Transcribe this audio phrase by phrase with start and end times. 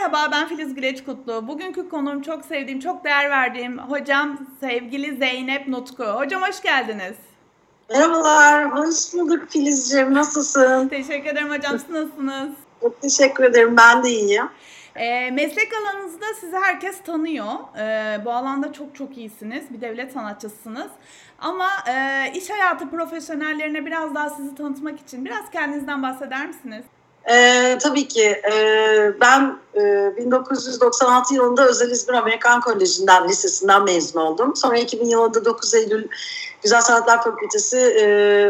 [0.00, 1.48] Merhaba ben Filiz Güleç Kutlu.
[1.48, 6.04] Bugünkü konuğum çok sevdiğim, çok değer verdiğim hocam sevgili Zeynep Nutku.
[6.04, 7.16] Hocam hoş geldiniz.
[7.90, 10.14] Merhabalar, hoş bulduk Filizciğim.
[10.14, 10.88] Nasılsın?
[10.88, 11.78] Teşekkür ederim hocam.
[11.78, 12.50] Siz nasılsınız?
[12.80, 13.76] Çok teşekkür ederim.
[13.76, 14.48] Ben de iyiyim.
[14.96, 17.54] E, meslek alanınızda sizi herkes tanıyor.
[17.78, 19.64] E, bu alanda çok çok iyisiniz.
[19.70, 20.90] Bir devlet sanatçısınız.
[21.38, 26.84] Ama e, iş hayatı profesyonellerine biraz daha sizi tanıtmak için biraz kendinizden bahseder misiniz?
[27.30, 28.42] Ee, tabii ki.
[28.52, 34.56] Ee, ben e, 1996 yılında Özel İzmir Amerikan Koleji'nden, lisesinden mezun oldum.
[34.56, 36.08] Sonra 2000 yılında 9 Eylül
[36.62, 38.04] Güzel Sanatlar Fakültesi e,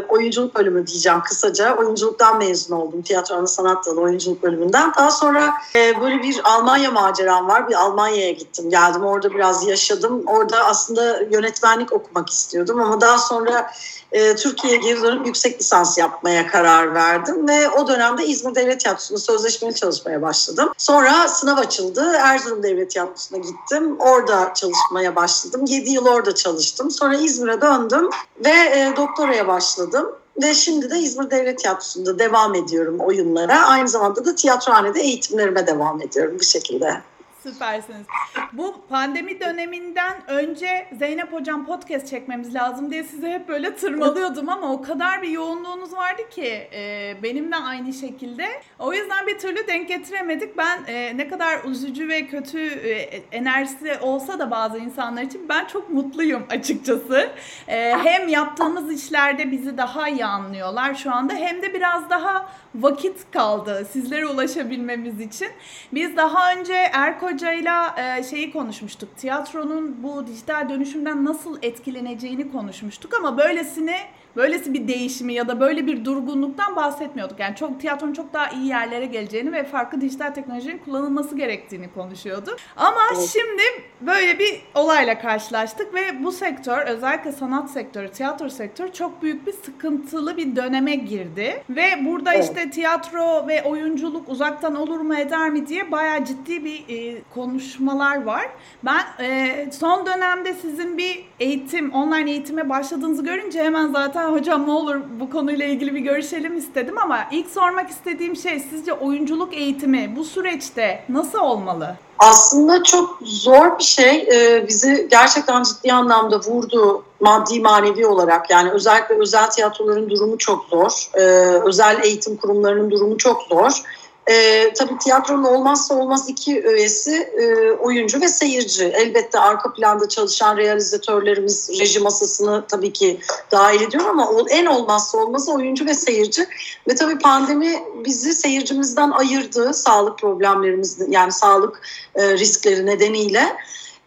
[0.09, 1.77] oyunculuk bölümü diyeceğim kısaca.
[1.77, 3.03] Oyunculuktan mezun oldum.
[3.03, 4.93] Tiyatro ana sanat dalı oyunculuk bölümünden.
[4.97, 7.69] Daha sonra e, böyle bir Almanya maceram var.
[7.69, 9.05] Bir Almanya'ya gittim geldim.
[9.05, 10.23] Orada biraz yaşadım.
[10.27, 13.71] Orada aslında yönetmenlik okumak istiyordum ama daha sonra
[14.13, 19.19] e, Türkiye'ye geri dönüp yüksek lisans yapmaya karar verdim ve o dönemde İzmir Devlet Tiyatrosu'nda
[19.19, 20.73] sözleşmeli çalışmaya başladım.
[20.79, 22.13] Sonra sınav açıldı.
[22.19, 23.97] Erzurum Devlet Tiyatrosu'na gittim.
[23.99, 25.65] Orada çalışmaya başladım.
[25.67, 26.91] 7 yıl orada çalıştım.
[26.91, 27.99] Sonra İzmir'e döndüm
[28.45, 30.12] ve e, doktoraya başladım.
[30.43, 33.66] Ve şimdi de İzmir Devlet Tiyatrosu'nda devam ediyorum oyunlara.
[33.66, 37.01] Aynı zamanda da tiyatrohanede eğitimlerime devam ediyorum bu şekilde.
[37.43, 38.07] Süpersiniz.
[38.52, 44.73] Bu pandemi döneminden önce Zeynep Hocam podcast çekmemiz lazım diye size hep böyle tırmalıyordum ama
[44.73, 48.46] o kadar bir yoğunluğunuz vardı ki e, benim de aynı şekilde.
[48.79, 50.59] O yüzden bir türlü denk getiremedik.
[50.59, 52.93] Ben e, ne kadar üzücü ve kötü e,
[53.33, 57.30] enerjisi olsa da bazı insanlar için ben çok mutluyum açıkçası.
[57.68, 63.30] E, hem yaptığımız işlerde bizi daha iyi anlıyorlar şu anda hem de biraz daha vakit
[63.30, 65.49] kaldı sizlere ulaşabilmemiz için.
[65.93, 69.16] Biz daha önce Erko Hoca'yla e, şeyi konuşmuştuk.
[69.16, 73.97] Tiyatronun bu dijital dönüşümden nasıl etkileneceğini konuşmuştuk ama böylesini
[74.37, 77.41] böylesi bir değişimi ya da böyle bir durgunluktan bahsetmiyorduk.
[77.41, 82.56] Yani çok tiyatronun çok daha iyi yerlere geleceğini ve farklı dijital teknolojinin kullanılması gerektiğini konuşuyorduk.
[82.77, 83.28] Ama evet.
[83.33, 83.62] şimdi
[84.01, 89.53] böyle bir olayla karşılaştık ve bu sektör özellikle sanat sektörü, tiyatro sektörü çok büyük bir
[89.53, 91.63] sıkıntılı bir döneme girdi.
[91.71, 92.45] Ve burada evet.
[92.45, 98.23] işte tiyatro ve oyunculuk uzaktan olur mu eder mi diye bayağı ciddi bir e, konuşmalar
[98.23, 98.49] var.
[98.85, 104.67] Ben e, son dönemde sizin bir eğitim, online eğitime başladığınızı görünce hemen zaten zaten hocam
[104.67, 109.55] ne olur bu konuyla ilgili bir görüşelim istedim ama ilk sormak istediğim şey sizce oyunculuk
[109.55, 111.97] eğitimi bu süreçte nasıl olmalı?
[112.19, 114.29] Aslında çok zor bir şey.
[114.33, 118.51] Ee, bizi gerçekten ciddi anlamda vurdu maddi manevi olarak.
[118.51, 121.09] Yani özellikle özel tiyatroların durumu çok zor.
[121.15, 121.21] Ee,
[121.65, 123.83] özel eğitim kurumlarının durumu çok zor.
[124.31, 128.85] E, tabii tiyatronun olmazsa olmaz iki öğesi e, oyuncu ve seyirci.
[128.85, 133.21] Elbette arka planda çalışan realizatörlerimiz reji masasını tabii ki
[133.51, 136.47] dahil ediyor ama en olmazsa olmazı oyuncu ve seyirci.
[136.89, 141.83] Ve tabii pandemi bizi seyircimizden ayırdı sağlık problemlerimiz yani sağlık
[142.15, 143.57] e, riskleri nedeniyle.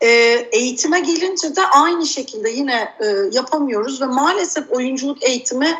[0.01, 0.07] E,
[0.51, 5.79] eğitime gelince de aynı şekilde yine e, yapamıyoruz ve maalesef oyunculuk eğitimi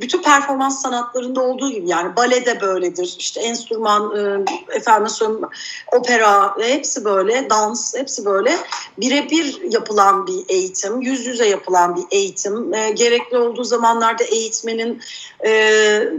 [0.00, 4.44] bütün performans sanatlarında olduğu gibi yani balede böyledir işte enstrüman e,
[4.76, 5.48] efendim söyleyeyim
[5.92, 8.56] opera hepsi böyle dans hepsi böyle.
[8.98, 12.74] Birebir yapılan bir eğitim yüz yüze yapılan bir eğitim.
[12.74, 15.00] E, gerekli olduğu zamanlarda eğitmenin
[15.46, 15.50] e,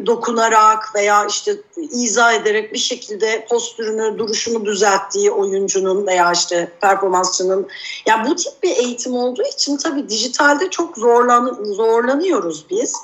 [0.06, 7.68] dokunarak veya işte izah ederek bir şekilde postürünü duruşunu düzelttiği oyuncunun veya işte performansçının.
[8.06, 12.96] Yani bu tip bir eğitim olduğu için tabii dijitalde çok zorlan zorlanıyoruz biz.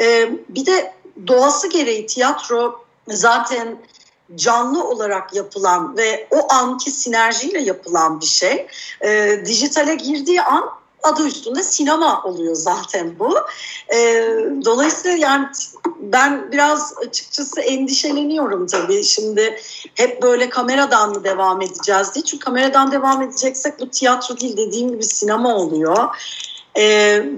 [0.00, 0.94] E, bir de
[1.26, 3.78] doğası gereği tiyatro zaten
[4.34, 8.66] canlı olarak yapılan ve o anki sinerjiyle yapılan bir şey.
[9.00, 10.70] E, dijitale girdiği an
[11.02, 13.38] adı üstünde sinema oluyor zaten bu.
[13.94, 13.98] E,
[14.64, 15.46] dolayısıyla yani
[15.98, 19.04] ben biraz açıkçası endişeleniyorum tabii.
[19.04, 19.60] Şimdi
[19.94, 22.24] hep böyle kameradan mı devam edeceğiz diye.
[22.24, 26.16] Çünkü kameradan devam edeceksek bu tiyatro değil dediğim gibi sinema oluyor.
[26.74, 26.84] E,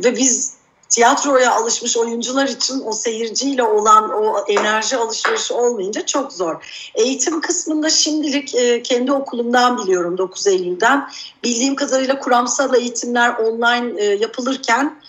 [0.04, 0.55] ve biz
[0.88, 6.91] tiyatroya alışmış oyuncular için o seyirciyle olan o enerji alışverişi olmayınca çok zor.
[6.94, 11.09] Eğitim kısmında şimdilik e, kendi okulumdan biliyorum 9 Eylül'den.
[11.44, 15.00] Bildiğim kadarıyla kuramsal eğitimler online e, yapılırken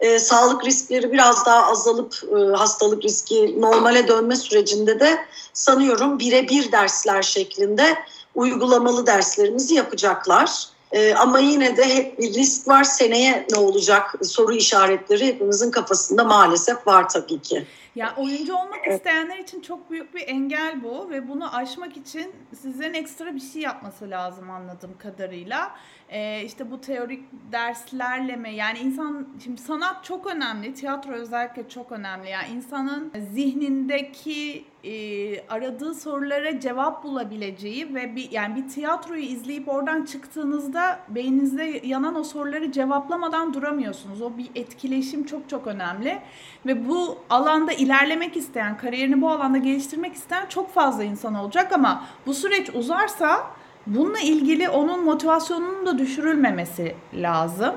[0.00, 5.18] e, sağlık riskleri biraz daha azalıp e, hastalık riski normale dönme sürecinde de
[5.52, 7.98] sanıyorum birebir dersler şeklinde
[8.34, 10.68] uygulamalı derslerimizi yapacaklar.
[10.92, 12.84] E, ama yine de hep bir risk var.
[12.84, 17.66] Seneye ne olacak soru işaretleri hepimizin kafasında maalesef var tabii ki.
[17.94, 22.94] Ya oyuncu olmak isteyenler için çok büyük bir engel bu ve bunu aşmak için sizlerin
[22.94, 25.74] ekstra bir şey yapması lazım anladığım kadarıyla.
[26.08, 31.92] Ee, işte bu teorik derslerle mi yani insan şimdi sanat çok önemli, tiyatro özellikle çok
[31.92, 32.30] önemli.
[32.30, 40.04] Yani insanın zihnindeki e, aradığı sorulara cevap bulabileceği ve bir yani bir tiyatroyu izleyip oradan
[40.04, 44.22] çıktığınızda beyninizde yanan o soruları cevaplamadan duramıyorsunuz.
[44.22, 46.18] O bir etkileşim çok çok önemli
[46.66, 52.04] ve bu alanda ilerlemek isteyen, kariyerini bu alanda geliştirmek isteyen çok fazla insan olacak ama
[52.26, 53.46] bu süreç uzarsa
[53.86, 57.74] bununla ilgili onun motivasyonunun da düşürülmemesi lazım.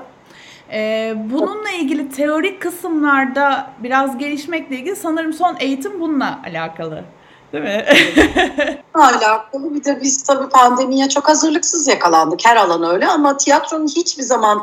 [0.72, 7.04] Ee, bununla ilgili teorik kısımlarda biraz gelişmekle ilgili sanırım son eğitim bununla alakalı.
[7.52, 7.84] Değil mi?
[8.94, 9.74] alakalı.
[9.74, 12.46] Bir de biz tabii pandemiye çok hazırlıksız yakalandık.
[12.46, 14.62] Her alan öyle ama tiyatronun hiçbir zaman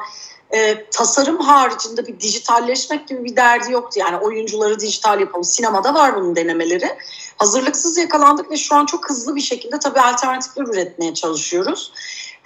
[0.52, 4.00] e, tasarım haricinde bir dijitalleşmek gibi bir derdi yoktu.
[4.00, 5.44] Yani oyuncuları dijital yapalım.
[5.44, 6.90] Sinemada var bunun denemeleri.
[7.38, 11.92] Hazırlıksız yakalandık ve şu an çok hızlı bir şekilde tabii alternatifler üretmeye çalışıyoruz.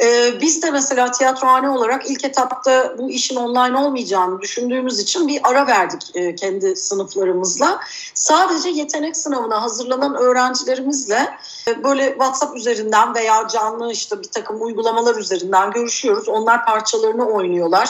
[0.04, 5.40] Ee, biz de mesela tiyatrohane olarak ilk etapta bu işin online olmayacağını düşündüğümüz için bir
[5.44, 7.80] ara verdik e, kendi sınıflarımızla.
[8.14, 11.38] Sadece yetenek sınavına hazırlanan öğrencilerimizle
[11.68, 16.30] e, böyle WhatsApp üzerinden veya canlı işte bir takım uygulamalar üzerinden görüşüyoruz.
[16.30, 17.90] Onlar parçalarını oynuyorlar.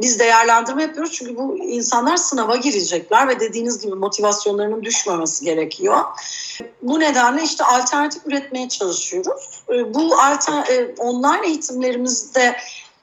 [0.00, 6.04] Biz değerlendirme yapıyoruz çünkü bu insanlar sınava girecekler ve dediğiniz gibi motivasyonlarının düşmemesi gerekiyor.
[6.82, 9.62] Bu nedenle işte alternatif üretmeye çalışıyoruz.
[9.68, 12.56] E, bu alter, online eğitimlerimizde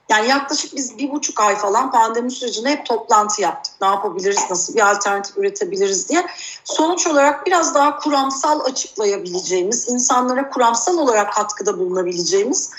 [0.08, 3.74] yani yaklaşık biz bir buçuk ay falan pandemi sürecinde hep toplantı yaptık.
[3.80, 6.26] Ne yapabiliriz, nasıl bir alternatif üretebiliriz diye.
[6.64, 12.70] Sonuç olarak biraz daha kuramsal açıklayabileceğimiz, insanlara kuramsal olarak katkıda bulunabileceğimiz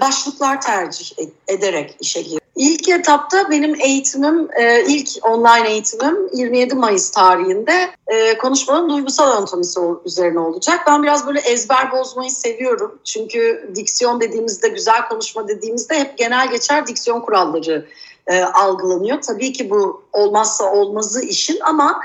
[0.00, 1.10] başlıklar tercih
[1.48, 2.47] ederek işe girdik.
[2.58, 9.80] İlk etapta benim eğitimim, e, ilk online eğitimim 27 Mayıs tarihinde e, konuşmanın duygusal anatomisi
[10.04, 10.80] üzerine olacak.
[10.86, 12.98] Ben biraz böyle ezber bozmayı seviyorum.
[13.04, 17.86] Çünkü diksiyon dediğimizde, güzel konuşma dediğimizde hep genel geçer diksiyon kuralları
[18.26, 19.20] e, algılanıyor.
[19.20, 22.00] Tabii ki bu olmazsa olmazı işin ama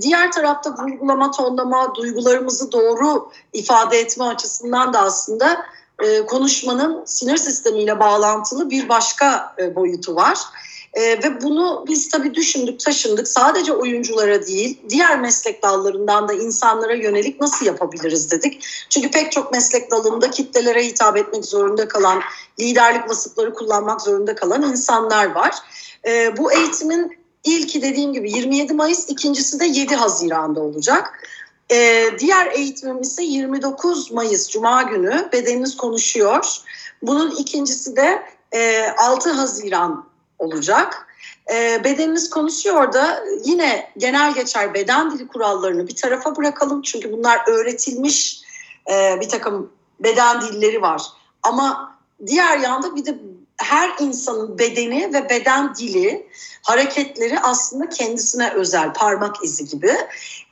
[0.00, 5.64] diğer tarafta vurgulama, tonlama, duygularımızı doğru ifade etme açısından da aslında
[6.04, 10.38] e, konuşmanın sinir sistemiyle bağlantılı bir başka e, boyutu var.
[10.94, 13.28] E, ve bunu biz tabii düşündük, taşındık.
[13.28, 18.64] Sadece oyunculara değil, diğer meslek dallarından da insanlara yönelik nasıl yapabiliriz dedik.
[18.88, 22.20] Çünkü pek çok meslek dalında kitlelere hitap etmek zorunda kalan,
[22.60, 25.54] liderlik vasıfları kullanmak zorunda kalan insanlar var.
[26.06, 31.12] E, bu eğitimin ilki dediğim gibi 27 Mayıs, ikincisi de 7 Haziran'da olacak.
[31.72, 36.56] Ee, diğer eğitimim ise 29 Mayıs Cuma günü Bedeniniz Konuşuyor.
[37.02, 38.22] Bunun ikincisi de
[38.52, 41.06] e, 6 Haziran olacak.
[41.54, 46.82] E, bedeniniz konuşuyor da yine genel geçer beden dili kurallarını bir tarafa bırakalım.
[46.82, 48.40] Çünkü bunlar öğretilmiş
[48.90, 51.02] e, bir takım beden dilleri var.
[51.42, 53.18] Ama diğer yanda bir de
[53.58, 56.28] her insanın bedeni ve beden dili
[56.62, 59.92] hareketleri aslında kendisine özel parmak izi gibi.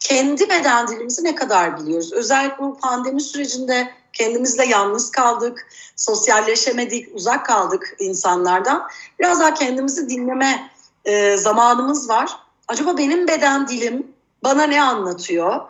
[0.00, 2.12] Kendi beden dilimizi ne kadar biliyoruz?
[2.12, 8.88] Özellikle bu pandemi sürecinde kendimizle yalnız kaldık, sosyalleşemedik, uzak kaldık insanlardan.
[9.18, 10.70] Biraz daha kendimizi dinleme
[11.04, 12.30] e, zamanımız var.
[12.68, 14.06] Acaba benim beden dilim
[14.44, 15.60] bana ne anlatıyor?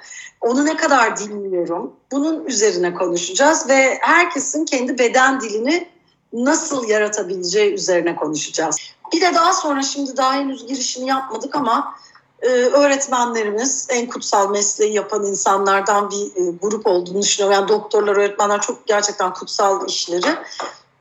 [0.40, 1.92] Onu ne kadar dinliyorum?
[2.12, 5.95] Bunun üzerine konuşacağız ve herkesin kendi beden dilini
[6.44, 8.76] nasıl yaratabileceği üzerine konuşacağız.
[9.12, 11.94] Bir de daha sonra şimdi daha henüz girişini yapmadık ama
[12.42, 17.60] e, öğretmenlerimiz en kutsal mesleği yapan insanlardan bir e, grup olduğunu düşünüyorum.
[17.60, 20.36] Yani doktorlar, öğretmenler çok gerçekten kutsal işleri.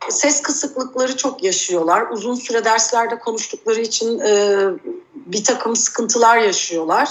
[0.09, 2.07] Ses kısıklıkları çok yaşıyorlar.
[2.11, 4.57] Uzun süre derslerde konuştukları için e,
[5.15, 7.09] bir takım sıkıntılar yaşıyorlar.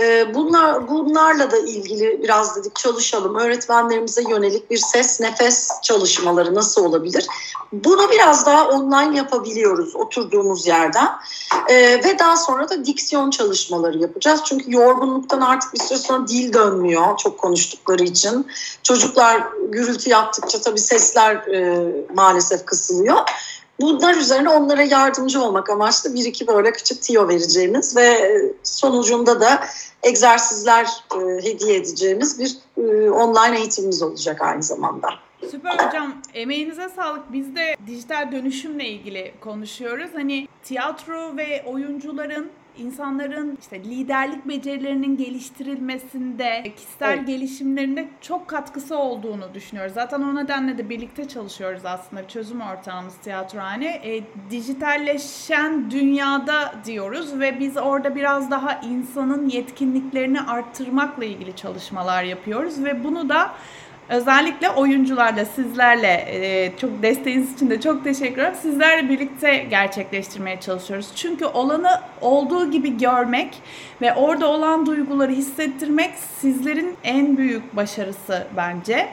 [0.00, 3.34] Ee, bunlar bunlarla da ilgili biraz dedik çalışalım.
[3.34, 7.26] Öğretmenlerimize yönelik bir ses nefes çalışmaları nasıl olabilir?
[7.72, 11.08] Bunu biraz daha online yapabiliyoruz oturduğumuz yerden.
[11.68, 14.40] Ee, ve daha sonra da diksiyon çalışmaları yapacağız.
[14.44, 18.46] Çünkü yorgunluktan artık bir süre sonra dil dönmüyor çok konuştukları için.
[18.82, 23.18] Çocuklar gürültü yaptıkça tabii sesler e, maalesef kısılıyor.
[23.82, 29.64] Bunlar üzerine onlara yardımcı olmak amaçlı bir iki böyle küçük tiyo vereceğimiz ve sonucunda da
[30.02, 35.08] egzersizler e, hediye edeceğimiz bir e, online eğitimimiz olacak aynı zamanda.
[35.50, 36.14] Süper hocam.
[36.34, 37.32] Emeğinize sağlık.
[37.32, 40.10] Biz de dijital dönüşümle ilgili konuşuyoruz.
[40.14, 47.26] Hani tiyatro ve oyuncuların insanların işte liderlik becerilerinin geliştirilmesinde, kişisel evet.
[47.26, 49.94] gelişimlerinde çok katkısı olduğunu düşünüyoruz.
[49.94, 52.28] Zaten o nedenle de birlikte çalışıyoruz aslında.
[52.28, 53.86] Çözüm ortağımız tiyatrohane.
[53.86, 62.84] E, dijitalleşen dünyada diyoruz ve biz orada biraz daha insanın yetkinliklerini arttırmakla ilgili çalışmalar yapıyoruz
[62.84, 63.52] ve bunu da
[64.08, 68.54] özellikle oyuncularla, sizlerle e, çok desteğiniz için de çok teşekkür ederim.
[68.62, 71.08] Sizlerle birlikte gerçekleştirmeye çalışıyoruz.
[71.14, 73.62] Çünkü olanı olduğu gibi görmek
[74.00, 79.08] ve orada olan duyguları hissettirmek sizlerin en büyük başarısı bence.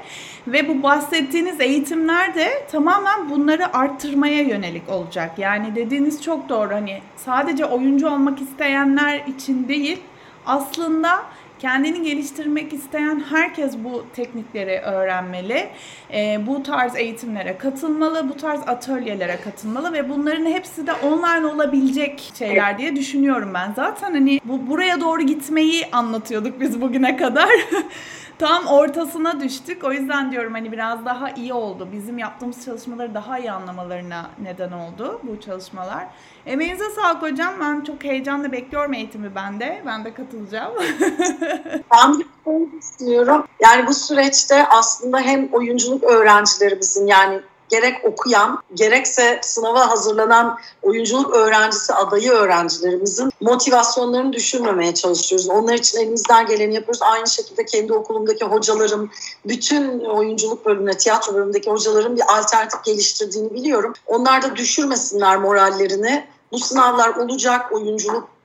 [0.47, 5.31] Ve bu bahsettiğiniz eğitimler de tamamen bunları arttırmaya yönelik olacak.
[5.39, 6.73] Yani dediğiniz çok doğru.
[6.73, 9.99] Hani sadece oyuncu olmak isteyenler için değil,
[10.45, 11.25] aslında
[11.59, 15.69] kendini geliştirmek isteyen herkes bu teknikleri öğrenmeli.
[16.13, 22.31] E, bu tarz eğitimlere katılmalı, bu tarz atölyelere katılmalı ve bunların hepsi de online olabilecek
[22.39, 23.73] şeyler diye düşünüyorum ben.
[23.75, 27.49] Zaten hani bu buraya doğru gitmeyi anlatıyorduk biz bugüne kadar.
[28.39, 29.83] Tam ortasına düştük.
[29.83, 31.87] O yüzden diyorum hani biraz daha iyi oldu.
[31.91, 36.07] Bizim yaptığımız çalışmaları daha iyi anlamalarına neden oldu bu çalışmalar.
[36.45, 37.53] Emeğinize sağlık hocam.
[37.61, 39.83] Ben çok heyecanla bekliyorum eğitimi ben de.
[39.85, 40.73] Ben de katılacağım.
[41.91, 42.23] ben
[42.81, 43.45] düşünüyorum.
[43.59, 51.93] Yani bu süreçte aslında hem oyunculuk öğrencilerimizin yani gerek okuyan gerekse sınava hazırlanan oyunculuk öğrencisi
[51.93, 55.49] adayı öğrencilerimizin motivasyonlarını düşürmemeye çalışıyoruz.
[55.49, 57.01] Onlar için elimizden geleni yapıyoruz.
[57.01, 59.11] Aynı şekilde kendi okulumdaki hocalarım,
[59.45, 63.93] bütün oyunculuk bölümüne, tiyatro bölümündeki hocaların bir alternatif geliştirdiğini biliyorum.
[64.07, 66.27] Onlar da düşürmesinler morallerini.
[66.51, 68.38] Bu sınavlar olacak, oyunculuk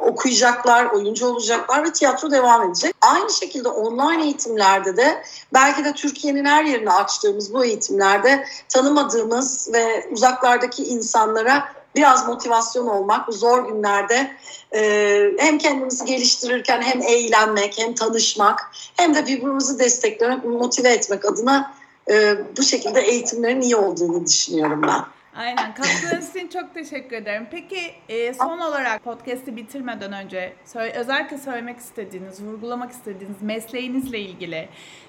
[0.00, 2.94] okuyacaklar, oyuncu olacaklar ve tiyatro devam edecek.
[3.00, 5.22] Aynı şekilde online eğitimlerde de
[5.54, 13.32] belki de Türkiye'nin her yerine açtığımız bu eğitimlerde tanımadığımız ve uzaklardaki insanlara biraz motivasyon olmak
[13.32, 14.30] zor günlerde
[14.74, 21.74] e, hem kendimizi geliştirirken hem eğlenmek hem tanışmak hem de birbirimizi desteklemek, motive etmek adına
[22.10, 25.17] e, bu şekilde eğitimlerin iyi olduğunu düşünüyorum ben.
[25.38, 25.74] Aynen.
[25.74, 27.46] Katkılarınız için çok teşekkür ederim.
[27.50, 34.68] Peki e, son olarak podcast'i bitirmeden önce söyle, özellikle söylemek istediğiniz, vurgulamak istediğiniz mesleğinizle ilgili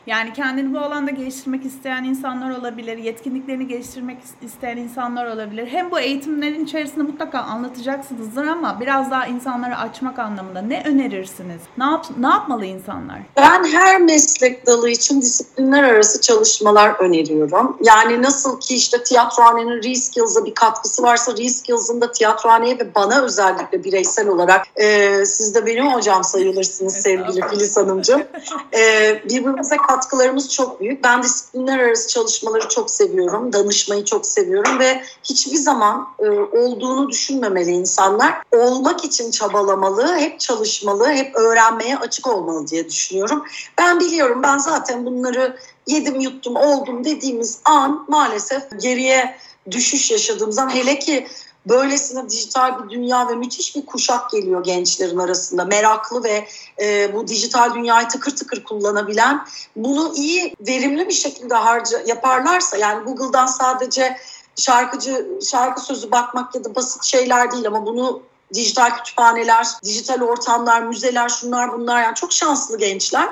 [0.09, 5.67] yani kendini bu alanda geliştirmek isteyen insanlar olabilir, yetkinliklerini geliştirmek isteyen insanlar olabilir.
[5.67, 11.61] Hem bu eğitimlerin içerisinde mutlaka anlatacaksınızdır ama biraz daha insanları açmak anlamında ne önerirsiniz?
[11.77, 13.19] Ne, yap, ne yapmalı insanlar?
[13.37, 17.77] Ben her meslek dalı için disiplinler arası çalışmalar öneriyorum.
[17.81, 23.83] Yani nasıl ki işte tiyatrohanenin Reskills'a bir katkısı varsa Reskills'ın da tiyatrohaneye ve bana özellikle
[23.83, 28.23] bireysel olarak e, siz de benim hocam sayılırsınız sevgili Filiz Hanımcığım.
[28.73, 31.03] E, birbirimize katkılarımız çok büyük.
[31.03, 33.53] Ben disiplinler arası çalışmaları çok seviyorum.
[33.53, 38.41] Danışmayı çok seviyorum ve hiçbir zaman e, olduğunu düşünmemeli insanlar.
[38.51, 43.43] Olmak için çabalamalı, hep çalışmalı, hep öğrenmeye açık olmalı diye düşünüyorum.
[43.77, 49.35] Ben biliyorum ben zaten bunları yedim yuttum oldum dediğimiz an maalesef geriye
[49.71, 51.27] düşüş yaşadığımızdan hele ki
[51.65, 55.65] böylesine dijital bir dünya ve müthiş bir kuşak geliyor gençlerin arasında.
[55.65, 56.47] Meraklı ve
[56.81, 63.03] e, bu dijital dünyayı tıkır tıkır kullanabilen, bunu iyi, verimli bir şekilde harca yaparlarsa yani
[63.03, 64.17] Google'dan sadece
[64.55, 68.21] şarkıcı şarkı sözü bakmak ya da basit şeyler değil ama bunu
[68.53, 73.29] dijital kütüphaneler, dijital ortamlar, müzeler, şunlar bunlar yani çok şanslı gençler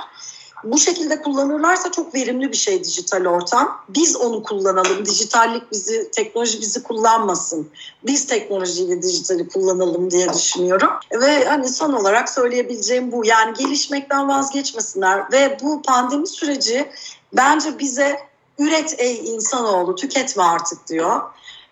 [0.64, 3.82] bu şekilde kullanırlarsa çok verimli bir şey dijital ortam.
[3.90, 5.06] Biz onu kullanalım.
[5.06, 7.70] Dijitallik bizi, teknoloji bizi kullanmasın.
[8.06, 10.90] Biz teknolojiyi dijitali kullanalım diye düşünüyorum.
[11.12, 13.26] Ve hani son olarak söyleyebileceğim bu.
[13.26, 16.90] Yani gelişmekten vazgeçmesinler ve bu pandemi süreci
[17.34, 18.20] bence bize
[18.60, 21.22] üret ey insanoğlu tüketme artık diyor.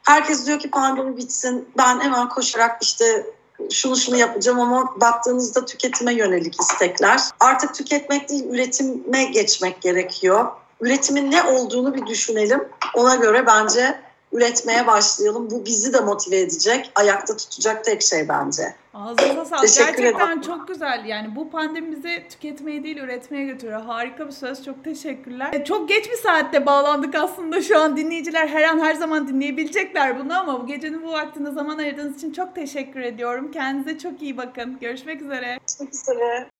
[0.04, 3.26] Herkes diyor ki pandemi bitsin ben hemen koşarak işte
[3.72, 7.22] şunu şunu yapacağım ama baktığınızda tüketime yönelik istekler.
[7.40, 10.46] Artık tüketmek değil üretime geçmek gerekiyor.
[10.82, 12.64] Üretimin ne olduğunu bir düşünelim.
[12.94, 14.05] Ona göre bence
[14.38, 15.52] üretmeye başlayalım.
[15.52, 18.76] Bu bizi de motive edecek, ayakta tutacak tek şey bence.
[18.94, 19.64] Ağzınıza sağlık.
[19.78, 20.42] Gerçekten ederim.
[20.42, 21.06] çok güzel.
[21.06, 23.82] Yani bu pandemi bizi tüketmeye değil üretmeye götürüyor.
[23.82, 24.66] Harika bir söz.
[24.66, 25.54] Çok teşekkürler.
[25.54, 27.98] E, çok geç bir saatte bağlandık aslında şu an.
[27.98, 32.34] Dinleyiciler her an her zaman dinleyebilecekler bunu ama bu gecenin bu vaktinde zaman ayırdığınız için
[32.34, 33.52] çok teşekkür ediyorum.
[33.52, 34.78] Kendinize çok iyi bakın.
[34.80, 35.58] Görüşmek üzere.
[35.68, 36.55] Görüşmek üzere.